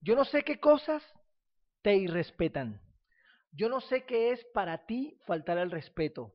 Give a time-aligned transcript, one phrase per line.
[0.00, 1.02] Yo no sé qué cosas
[1.82, 2.80] te irrespetan.
[3.52, 6.34] Yo no sé qué es para ti faltar el respeto.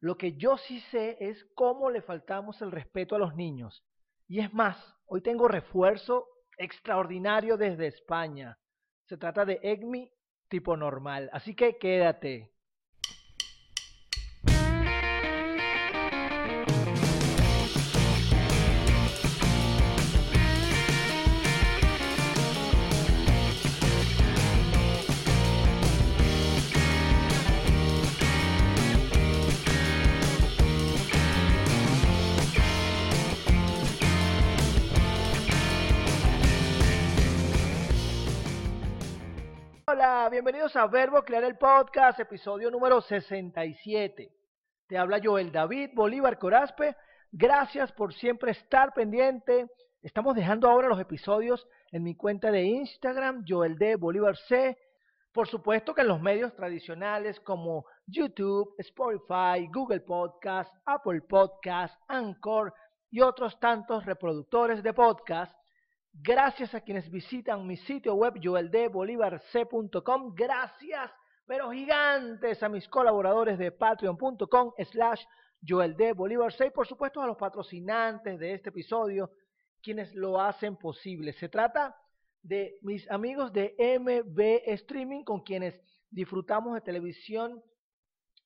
[0.00, 3.84] Lo que yo sí sé es cómo le faltamos el respeto a los niños.
[4.26, 4.76] Y es más,
[5.06, 6.26] hoy tengo refuerzo
[6.56, 8.58] extraordinario desde España.
[9.06, 10.12] Se trata de EGMI
[10.48, 11.30] tipo normal.
[11.32, 12.52] Así que quédate.
[40.30, 44.32] Bienvenidos a Verbo Crear el Podcast, episodio número 67.
[44.86, 46.96] Te habla Joel David Bolívar Corazpe.
[47.30, 49.66] Gracias por siempre estar pendiente.
[50.00, 53.96] Estamos dejando ahora los episodios en mi cuenta de Instagram, Joel D.
[53.96, 54.78] Bolívar C.
[55.30, 62.72] Por supuesto que en los medios tradicionales como YouTube, Spotify, Google Podcast, Apple Podcast, Anchor
[63.10, 65.54] y otros tantos reproductores de podcast
[66.20, 70.34] Gracias a quienes visitan mi sitio web joeldbolivarc.com.
[70.34, 71.10] Gracias,
[71.46, 75.24] pero gigantes, a mis colaboradores de patreon.com slash
[75.62, 79.30] joeldbolivarc y por supuesto a los patrocinantes de este episodio,
[79.80, 81.32] quienes lo hacen posible.
[81.34, 81.96] Se trata
[82.42, 84.40] de mis amigos de MB
[84.72, 87.62] Streaming con quienes disfrutamos de televisión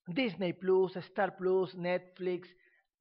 [0.05, 2.47] Disney Plus, Star Plus, Netflix,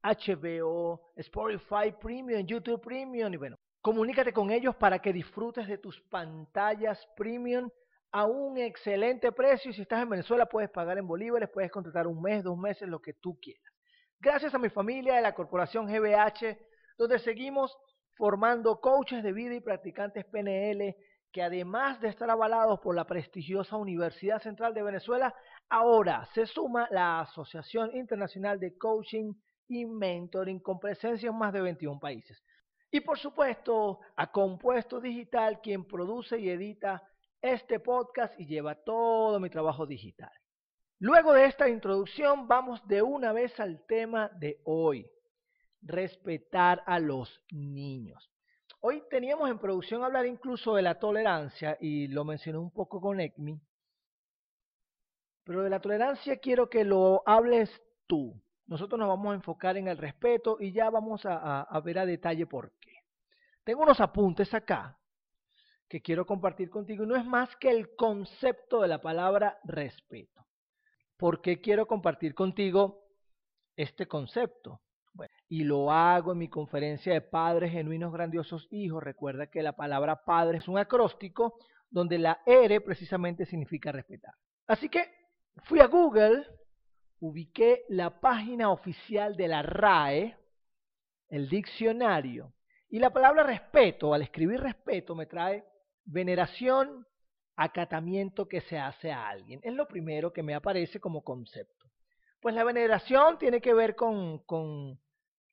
[0.02, 6.00] HBO, Spotify Premium, YouTube Premium y bueno, Comunícate con ellos para que disfrutes de tus
[6.02, 7.68] pantallas premium
[8.12, 9.72] a un excelente precio.
[9.72, 13.00] Si estás en Venezuela, puedes pagar en bolívares, puedes contratar un mes, dos meses, lo
[13.00, 13.72] que tú quieras.
[14.20, 16.56] Gracias a mi familia de la corporación GBH,
[16.96, 17.76] donde seguimos
[18.14, 20.94] formando coaches de vida y practicantes PNL
[21.32, 25.34] que además de estar avalados por la prestigiosa Universidad Central de Venezuela,
[25.68, 29.32] ahora se suma la Asociación Internacional de Coaching
[29.66, 32.40] y Mentoring con presencia en más de 21 países.
[32.94, 37.02] Y por supuesto, a Compuesto Digital, quien produce y edita
[37.40, 40.30] este podcast y lleva todo mi trabajo digital.
[40.98, 45.10] Luego de esta introducción, vamos de una vez al tema de hoy,
[45.80, 48.30] respetar a los niños.
[48.80, 53.20] Hoy teníamos en producción hablar incluso de la tolerancia y lo mencioné un poco con
[53.20, 53.58] ECMI,
[55.44, 57.70] pero de la tolerancia quiero que lo hables
[58.06, 58.38] tú.
[58.66, 62.46] Nosotros nos vamos a enfocar en el respeto y ya vamos a, ver a detalle
[62.46, 62.94] por qué.
[63.64, 64.98] Tengo unos apuntes acá
[65.88, 70.46] que quiero compartir contigo y no es más que el concepto de la palabra respeto.
[71.16, 73.04] ¿Por qué quiero compartir contigo
[73.76, 74.80] este concepto?
[75.48, 79.02] y lo hago en mi conferencia de Padres Genuinos Grandiosos Hijos.
[79.02, 81.58] Recuerda que la palabra padre es un acróstico
[81.90, 84.32] donde la R precisamente significa respetar.
[84.66, 85.04] Así que
[85.64, 86.46] fui a Google,
[87.22, 90.36] ubiqué la página oficial de la RAE,
[91.28, 92.52] el diccionario,
[92.88, 95.64] y la palabra respeto, al escribir respeto, me trae
[96.04, 97.06] veneración,
[97.54, 99.60] acatamiento que se hace a alguien.
[99.62, 101.86] Es lo primero que me aparece como concepto.
[102.40, 105.00] Pues la veneración tiene que ver con, con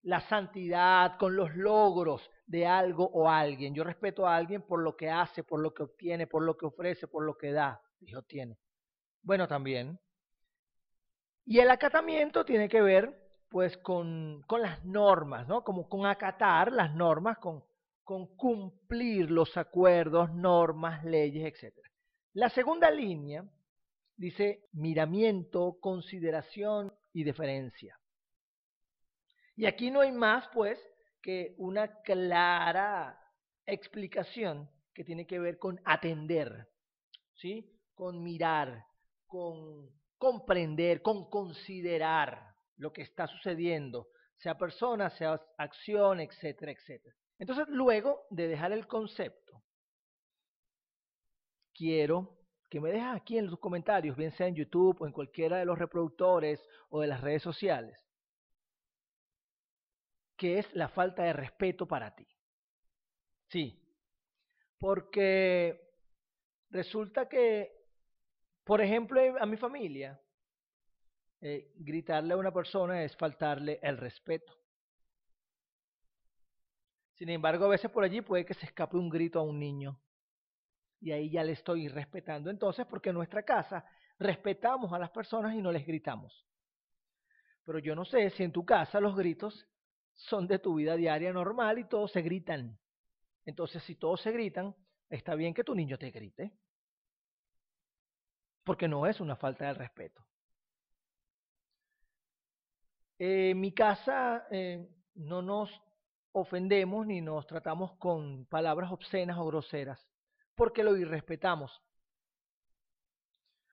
[0.01, 3.75] la santidad, con los logros de algo o alguien.
[3.75, 6.65] Yo respeto a alguien por lo que hace, por lo que obtiene, por lo que
[6.65, 8.57] ofrece, por lo que da y obtiene.
[9.21, 9.99] Bueno, también.
[11.49, 13.11] Y el acatamiento tiene que ver
[13.49, 15.63] pues con, las normas, ¿no?
[15.63, 17.63] Como con acatar las normas, con,
[18.03, 21.75] con cumplir los acuerdos, normas, leyes, etc.
[22.33, 23.43] La segunda línea
[24.15, 27.99] dice miramiento, consideración y deferencia.
[29.55, 30.79] Y aquí no hay más, pues,
[31.19, 33.19] que una clara
[33.65, 36.67] explicación que tiene que ver con atender,
[37.33, 37.75] ¿sí?
[37.95, 38.85] Con mirar,
[39.25, 47.15] con comprender, con considerar lo que está sucediendo, sea persona, sea acción, etcétera, etcétera.
[47.39, 49.63] Entonces, luego de dejar el concepto,
[51.73, 52.37] quiero
[52.69, 55.65] que me dejes aquí en los comentarios, bien sea en YouTube o en cualquiera de
[55.65, 57.97] los reproductores o de las redes sociales,
[60.37, 62.27] qué es la falta de respeto para ti.
[63.47, 63.81] Sí,
[64.77, 65.81] porque
[66.69, 67.78] resulta que,
[68.69, 70.21] por ejemplo, a mi familia,
[71.41, 74.53] eh, gritarle a una persona es faltarle el respeto.
[77.15, 79.99] Sin embargo, a veces por allí puede que se escape un grito a un niño.
[81.01, 82.51] Y ahí ya le estoy respetando.
[82.51, 83.83] Entonces, porque en nuestra casa
[84.19, 86.45] respetamos a las personas y no les gritamos.
[87.65, 89.67] Pero yo no sé si en tu casa los gritos
[90.13, 92.77] son de tu vida diaria normal y todos se gritan.
[93.45, 94.75] Entonces, si todos se gritan,
[95.09, 96.53] está bien que tu niño te grite,
[98.69, 100.23] porque no es una falta de respeto.
[103.17, 105.71] en mi casa eh, no nos
[106.33, 110.07] ofendemos ni nos tratamos con palabras obscenas o groseras,
[110.53, 111.81] porque lo irrespetamos.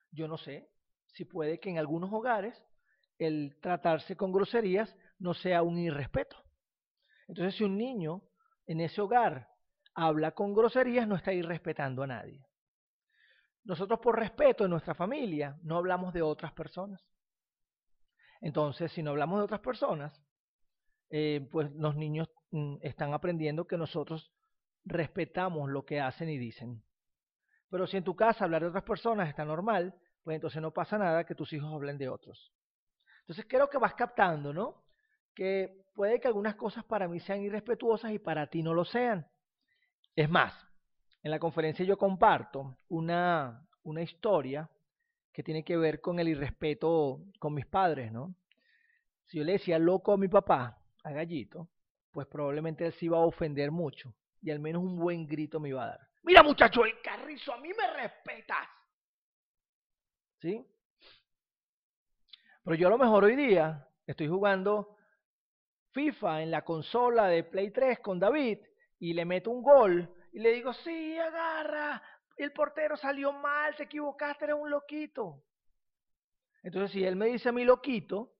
[0.09, 0.67] Yo no sé
[1.13, 2.59] si puede que en algunos hogares
[3.19, 6.43] el tratarse con groserías no sea un irrespeto.
[7.27, 8.23] Entonces, si un niño
[8.65, 9.47] en ese hogar
[9.93, 12.47] habla con groserías, no está irrespetando a nadie.
[13.67, 17.05] Nosotros por respeto en nuestra familia no hablamos de otras personas.
[18.39, 20.23] Entonces, si no hablamos de otras personas,
[21.09, 24.31] eh, pues los niños mm, están aprendiendo que nosotros
[24.85, 26.81] respetamos lo que hacen y dicen.
[27.69, 29.93] Pero si en tu casa hablar de otras personas está normal,
[30.23, 32.53] pues entonces no pasa nada que tus hijos hablen de otros.
[33.19, 34.85] Entonces creo que vas captando, ¿no?
[35.35, 39.27] Que puede que algunas cosas para mí sean irrespetuosas y para ti no lo sean.
[40.15, 40.66] Es más,
[41.27, 44.69] en la conferencia yo comparto una, una historia
[45.33, 48.33] que tiene que ver con el irrespeto con mis padres, ¿no?
[49.25, 51.67] Si yo le decía loco a mi papá, a Gallito,
[52.11, 55.69] pues probablemente él se iba a ofender mucho y al menos un buen grito me
[55.69, 56.07] iba a dar.
[56.23, 58.67] Mira muchacho, el carrizo, a mí me respetas.
[60.39, 60.65] ¿Sí?
[62.63, 64.95] Pero yo a lo mejor hoy día estoy jugando
[65.91, 68.59] FIFA en la consola de Play 3 con David
[68.99, 72.01] y le meto un gol y le digo, sí, agarra,
[72.35, 75.43] el portero salió mal, te equivocaste, eres un loquito.
[76.63, 78.35] Entonces, si él me dice a mí loquito,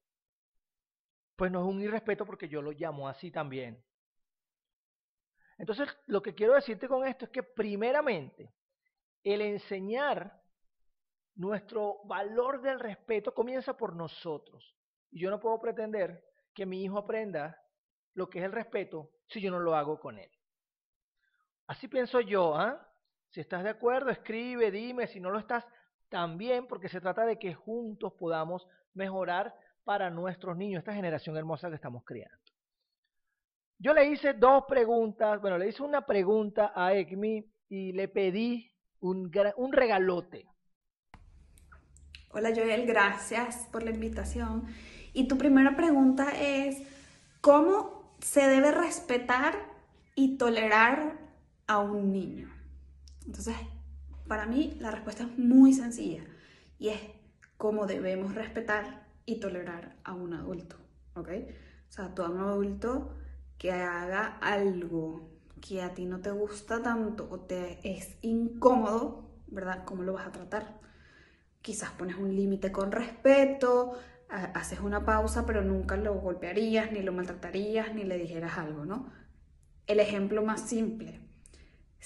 [1.36, 3.84] pues no es un irrespeto porque yo lo llamo así también.
[5.58, 8.54] Entonces, lo que quiero decirte con esto es que primeramente,
[9.24, 10.42] el enseñar
[11.36, 14.76] nuestro valor del respeto comienza por nosotros.
[15.12, 16.24] Y yo no puedo pretender
[16.54, 17.60] que mi hijo aprenda
[18.14, 20.32] lo que es el respeto si yo no lo hago con él.
[21.68, 22.82] Así pienso yo, ¿ah?
[23.30, 25.66] Si estás de acuerdo, escribe, dime, si no lo estás,
[26.10, 29.54] también, porque se trata de que juntos podamos mejorar
[29.84, 32.36] para nuestros niños, esta generación hermosa que estamos criando.
[33.80, 38.72] Yo le hice dos preguntas, bueno, le hice una pregunta a ECMI y le pedí
[39.02, 40.48] un, un regalote.
[42.32, 44.66] Hola Joel, gracias por la invitación.
[45.14, 46.82] Y tu primera pregunta es,
[47.42, 49.56] ¿cómo se debe respetar
[50.16, 51.27] y tolerar
[51.68, 52.50] a un niño?
[53.26, 53.56] Entonces,
[54.28, 56.24] para mí la respuesta es muy sencilla
[56.80, 57.02] y es
[57.58, 60.78] cómo debemos respetar y tolerar a un adulto,
[61.16, 61.30] ¿ok?
[61.90, 63.16] O sea, tú a un adulto
[63.58, 65.30] que haga algo
[65.62, 69.84] que a ti no te gusta tanto o te es incómodo, ¿verdad?
[69.86, 70.78] ¿Cómo lo vas a tratar?
[71.68, 74.00] quizás pones un límite con respeto,
[74.30, 79.12] haces una pausa, pero nunca lo golpearías, ni lo maltratarías, ni le dijeras algo, ¿no?
[79.86, 81.20] El ejemplo más simple.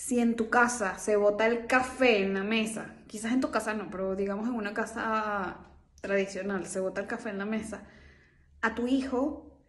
[0.03, 3.75] Si en tu casa se bota el café en la mesa, quizás en tu casa
[3.75, 5.57] no, pero digamos en una casa
[6.01, 7.83] tradicional se bota el café en la mesa,
[8.63, 9.59] a tu hijo,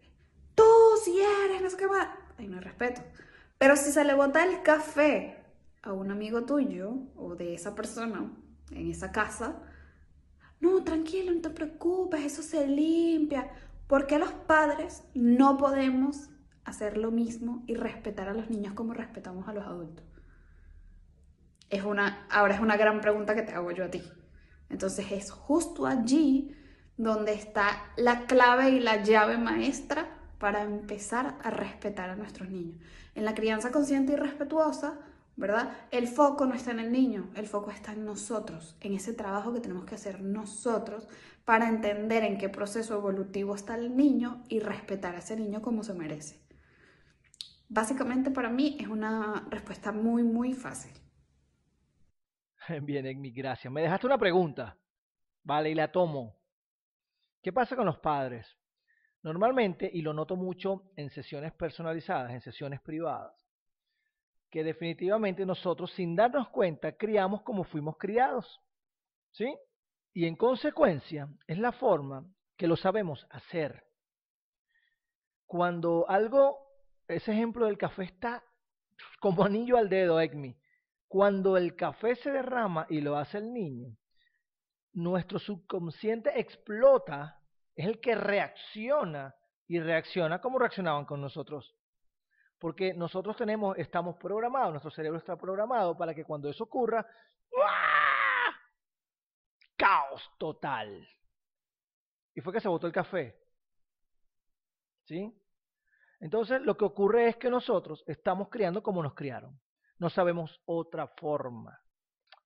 [0.55, 0.63] tú
[1.03, 2.07] si eres, no sé qué más,
[2.39, 3.03] ahí no hay respeto.
[3.59, 5.37] Pero si se le bota el café
[5.83, 8.31] a un amigo tuyo o de esa persona
[8.71, 9.61] en esa casa,
[10.59, 13.51] no, tranquilo, no te preocupes, eso se limpia.
[13.85, 16.31] ¿Por qué los padres no podemos
[16.65, 20.12] hacer lo mismo y respetar a los niños como respetamos a los adultos?
[21.73, 24.03] Es una, ahora es una gran pregunta que te hago yo a ti.
[24.69, 26.55] Entonces es justo allí
[26.97, 32.79] donde está la clave y la llave maestra para empezar a respetar a nuestros niños.
[33.15, 34.99] En la crianza consciente y respetuosa,
[35.35, 35.75] ¿verdad?
[35.89, 39.51] El foco no está en el niño, el foco está en nosotros, en ese trabajo
[39.51, 41.07] que tenemos que hacer nosotros
[41.43, 45.83] para entender en qué proceso evolutivo está el niño y respetar a ese niño como
[45.83, 46.39] se merece.
[47.67, 51.02] Básicamente para mí es una respuesta muy, muy fácil.
[52.81, 53.71] Bien, mi gracias.
[53.71, 54.77] Me dejaste una pregunta,
[55.43, 56.35] vale, y la tomo.
[57.41, 58.47] ¿Qué pasa con los padres?
[59.21, 63.33] Normalmente, y lo noto mucho en sesiones personalizadas, en sesiones privadas,
[64.49, 68.61] que definitivamente nosotros, sin darnos cuenta, criamos como fuimos criados.
[69.31, 69.55] ¿Sí?
[70.13, 73.83] Y en consecuencia, es la forma que lo sabemos hacer.
[75.47, 76.59] Cuando algo,
[77.07, 78.43] ese ejemplo del café está
[79.19, 80.55] como anillo al dedo, Egmi.
[81.13, 83.95] Cuando el café se derrama y lo hace el niño,
[84.93, 87.39] nuestro subconsciente explota,
[87.75, 89.35] es el que reacciona
[89.67, 91.75] y reacciona como reaccionaban con nosotros.
[92.57, 97.05] Porque nosotros tenemos, estamos programados, nuestro cerebro está programado para que cuando eso ocurra,
[99.77, 101.07] caos total.
[102.33, 103.39] Y fue que se botó el café.
[105.03, 105.31] ¿Sí?
[106.21, 109.61] Entonces, lo que ocurre es que nosotros estamos criando como nos criaron.
[109.99, 111.79] No sabemos otra forma.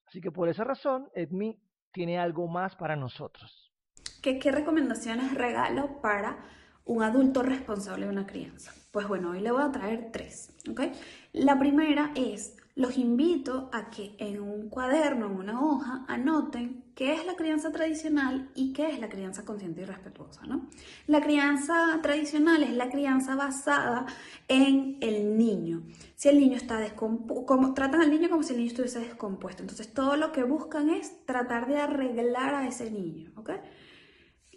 [0.07, 1.59] Así que por esa razón, Edmi
[1.91, 3.71] tiene algo más para nosotros.
[4.21, 6.37] ¿Qué, recomendaciones regalo para
[6.85, 8.73] un adulto responsable de una crianza?
[8.91, 10.81] Pues bueno, hoy le voy a traer tres, ¿ok?
[11.33, 17.15] La primera es, los invito a que en un cuaderno, en una hoja, anoten qué
[17.15, 20.67] es la crianza tradicional y qué es la crianza consciente y respetuosa, ¿no?
[21.07, 24.05] La crianza tradicional es la crianza basada
[24.47, 25.81] en el niño.
[26.15, 29.63] Si el niño está descompuesto, tratan al niño como si el niño estuviese descompuesto.
[29.63, 33.51] Entonces todo lo que buscan es tratar de arreglar a ese niño, ¿ok?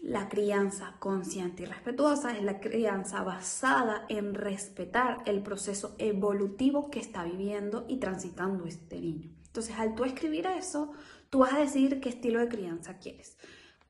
[0.02, 7.00] La crianza consciente y respetuosa es la crianza basada en respetar el proceso evolutivo que
[7.00, 9.30] está viviendo y transitando este niño.
[9.46, 10.92] Entonces, al tú escribir eso,
[11.28, 13.36] tú vas a decir qué estilo de crianza quieres.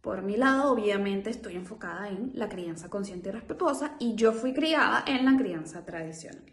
[0.00, 4.52] Por mi lado, obviamente estoy enfocada en la crianza consciente y respetuosa y yo fui
[4.52, 6.44] criada en la crianza tradicional.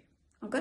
[0.41, 0.57] ¿Ok?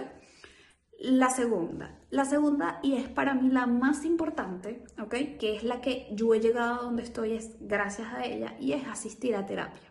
[0.98, 5.14] La segunda, la segunda y es para mí la más importante, ¿ok?
[5.38, 8.72] Que es la que yo he llegado a donde estoy es gracias a ella y
[8.72, 9.82] es asistir a terapia.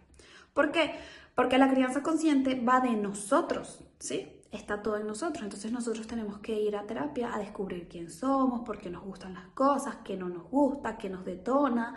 [0.56, 0.96] ¿Por qué?
[1.36, 4.32] Porque la crianza consciente va de nosotros, ¿sí?
[4.52, 8.62] Está todo en nosotros, entonces nosotros tenemos que ir a terapia a descubrir quién somos,
[8.62, 11.94] por qué nos gustan las cosas, qué no nos gusta, qué nos detona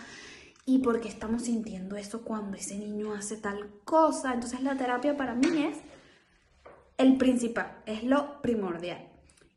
[0.66, 4.34] y por qué estamos sintiendo eso cuando ese niño hace tal cosa.
[4.34, 5.78] Entonces la terapia para mí es
[6.98, 9.08] el principal, es lo primordial.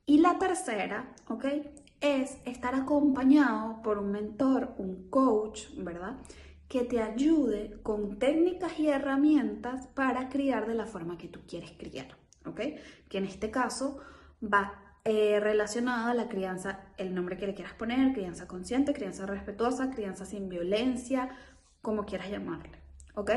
[0.06, 1.46] Y la tercera, ¿ok?
[2.00, 6.18] Es estar acompañado por un mentor, un coach, ¿verdad?
[6.68, 11.72] Que te ayude con técnicas y herramientas para criar de la forma que tú quieres
[11.72, 12.62] criar, ¿ok?
[13.10, 13.98] Que en este caso
[14.42, 19.26] va eh, relacionada a la crianza, el nombre que le quieras poner, crianza consciente, crianza
[19.26, 21.30] respetuosa, crianza sin violencia,
[21.82, 22.78] como quieras llamarle,
[23.16, 23.32] ¿ok?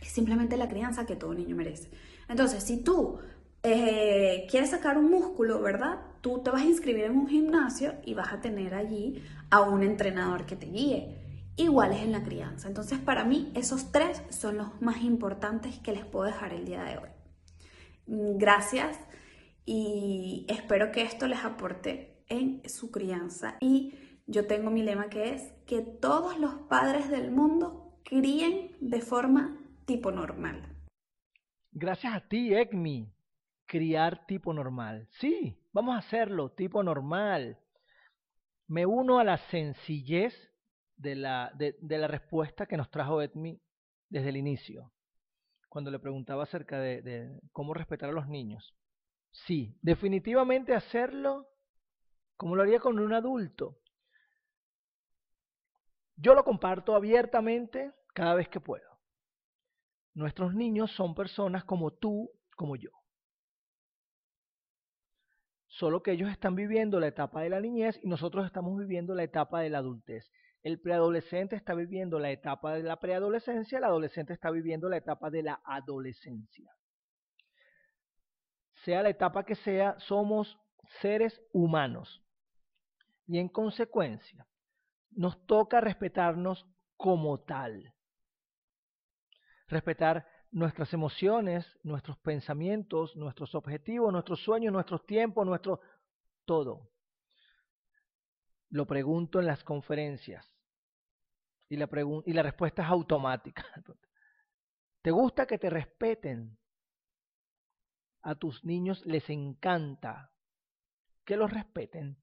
[0.00, 1.90] Es simplemente la crianza que todo niño merece.
[2.30, 3.18] Entonces, si tú
[3.64, 5.98] eh, quieres sacar un músculo, ¿verdad?
[6.20, 9.82] Tú te vas a inscribir en un gimnasio y vas a tener allí a un
[9.82, 11.18] entrenador que te guíe.
[11.56, 12.68] Igual es en la crianza.
[12.68, 16.84] Entonces, para mí, esos tres son los más importantes que les puedo dejar el día
[16.84, 17.08] de hoy.
[18.06, 18.96] Gracias
[19.66, 23.56] y espero que esto les aporte en su crianza.
[23.60, 23.94] Y
[24.28, 29.58] yo tengo mi lema que es que todos los padres del mundo críen de forma
[29.84, 30.69] tipo normal.
[31.72, 33.12] Gracias a ti, Egmi.
[33.66, 35.08] Criar tipo normal.
[35.20, 37.58] Sí, vamos a hacerlo, tipo normal.
[38.66, 40.34] Me uno a la sencillez
[40.96, 43.60] de la, de, la respuesta que nos trajo Egmi
[44.08, 44.92] desde el inicio,
[45.68, 48.74] cuando le preguntaba acerca de cómo respetar a los niños.
[49.30, 51.46] Sí, definitivamente hacerlo
[52.36, 53.78] como lo haría con un adulto.
[56.16, 58.89] Yo lo comparto abiertamente cada vez que puedo.
[60.20, 62.90] Nuestros niños son personas como tú, como yo.
[65.66, 69.22] Solo que ellos están viviendo la etapa de la niñez y nosotros estamos viviendo la
[69.22, 70.30] etapa de la adultez.
[70.62, 75.30] El preadolescente está viviendo la etapa de la preadolescencia, el adolescente está viviendo la etapa
[75.30, 76.70] de la adolescencia.
[78.84, 80.58] Sea la etapa que sea, somos
[81.00, 82.22] seres humanos.
[83.26, 84.46] Y en consecuencia,
[85.12, 86.66] nos toca respetarnos
[86.98, 87.94] como tal
[89.70, 95.80] respetar nuestras emociones, nuestros pensamientos, nuestros objetivos, nuestros sueños, nuestros tiempos, nuestro
[96.44, 96.90] todo.
[98.68, 100.46] Lo pregunto en las conferencias
[101.68, 101.88] y la,
[102.26, 103.64] y la respuesta es automática.
[105.02, 106.58] ¿Te gusta que te respeten?
[108.22, 110.30] A tus niños les encanta
[111.24, 112.18] que los respeten.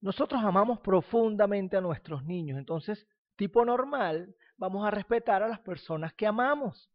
[0.00, 3.06] Nosotros amamos profundamente a nuestros niños, entonces,
[3.38, 6.90] tipo normal, vamos a respetar a las personas que amamos.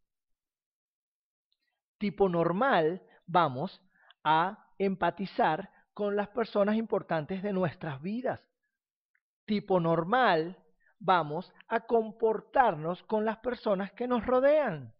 [1.96, 3.82] Tipo normal, vamos
[4.22, 8.40] a empatizar con las personas importantes de nuestras vidas.
[9.46, 10.62] Tipo normal,
[10.98, 14.92] vamos a comportarnos con las personas que nos rodean.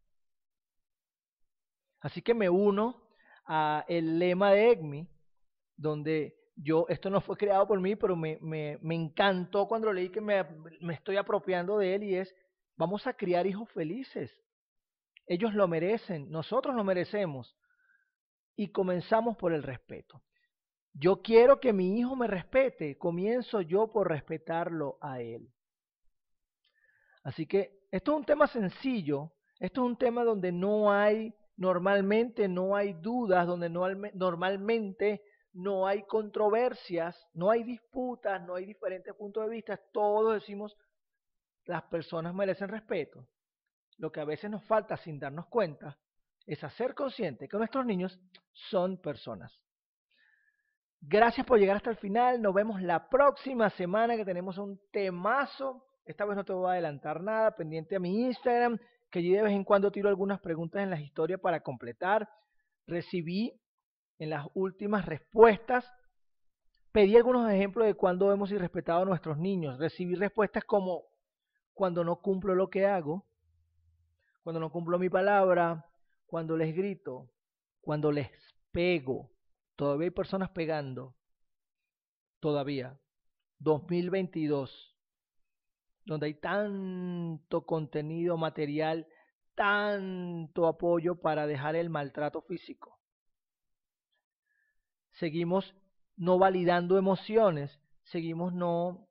[2.00, 3.06] Así que me uno
[3.44, 5.08] a el lema de EGMI,
[5.76, 10.10] donde yo, esto no fue creado por mí, pero me, me, me encantó cuando leí
[10.10, 10.44] que me,
[10.80, 12.34] me estoy apropiando de él y es
[12.76, 14.32] Vamos a criar hijos felices.
[15.26, 17.56] Ellos lo merecen, nosotros lo merecemos.
[18.56, 20.22] Y comenzamos por el respeto.
[20.92, 25.48] Yo quiero que mi hijo me respete, comienzo yo por respetarlo a él.
[27.24, 32.46] Así que esto es un tema sencillo, esto es un tema donde no hay, normalmente
[32.46, 35.22] no hay dudas, donde no, normalmente
[35.54, 40.76] no hay controversias, no hay disputas, no hay diferentes puntos de vista, todos decimos
[41.64, 43.26] las personas merecen respeto,
[43.96, 45.96] lo que a veces nos falta sin darnos cuenta
[46.46, 48.20] es hacer consciente que nuestros niños
[48.52, 49.52] son personas.
[51.00, 52.40] Gracias por llegar hasta el final.
[52.40, 55.86] Nos vemos la próxima semana que tenemos un temazo.
[56.04, 57.54] Esta vez no te voy a adelantar nada.
[57.54, 58.78] Pendiente a mi Instagram,
[59.10, 62.26] que allí de vez en cuando tiro algunas preguntas en las historias para completar.
[62.86, 63.52] Recibí
[64.18, 65.84] en las últimas respuestas.
[66.92, 69.78] Pedí algunos ejemplos de cuando hemos irrespetado a nuestros niños.
[69.78, 71.04] Recibí respuestas como
[71.72, 73.26] cuando no cumplo lo que hago,
[74.42, 75.84] cuando no cumplo mi palabra,
[76.26, 77.30] cuando les grito,
[77.80, 78.30] cuando les
[78.70, 79.30] pego.
[79.76, 81.16] Todavía hay personas pegando.
[82.40, 82.98] Todavía.
[83.58, 84.96] 2022.
[86.04, 89.06] Donde hay tanto contenido material,
[89.54, 92.93] tanto apoyo para dejar el maltrato físico.
[95.14, 95.74] Seguimos
[96.16, 99.08] no validando emociones, seguimos no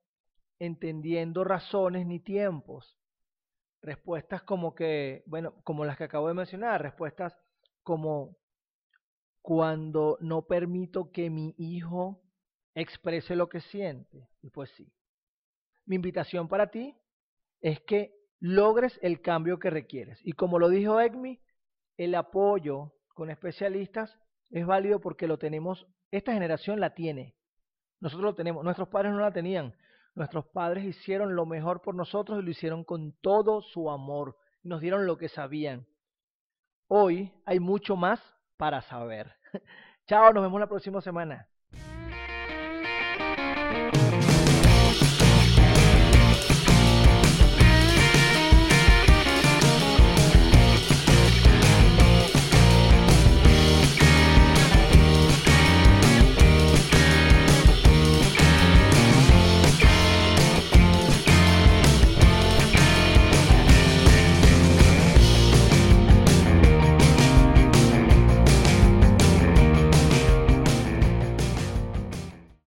[0.59, 2.97] entendiendo razones ni tiempos.
[3.81, 7.35] Respuestas como que, bueno, como las que acabo de mencionar, respuestas
[7.83, 8.37] como
[9.41, 12.21] cuando no permito que mi hijo
[12.75, 14.29] exprese lo que siente.
[14.41, 14.91] Y pues sí.
[15.85, 16.95] Mi invitación para ti
[17.59, 20.19] es que logres el cambio que requieres.
[20.23, 21.41] Y como lo dijo Egmi,
[21.97, 24.17] el apoyo con especialistas
[24.53, 27.35] es válido porque lo tenemos, esta generación la tiene.
[27.99, 29.75] Nosotros lo tenemos, nuestros padres no la tenían.
[30.13, 34.37] Nuestros padres hicieron lo mejor por nosotros y lo hicieron con todo su amor.
[34.61, 35.87] Nos dieron lo que sabían.
[36.87, 38.21] Hoy hay mucho más
[38.55, 39.33] para saber.
[40.07, 41.47] Chao, nos vemos la próxima semana.